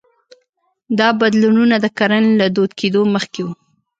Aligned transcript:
دا 0.99 1.07
بدلونونه 1.21 1.75
د 1.79 1.85
کرنې 1.97 2.31
له 2.41 2.47
دود 2.55 2.71
کېدو 2.79 3.01
مخکې 3.13 3.41
وو 3.45 3.53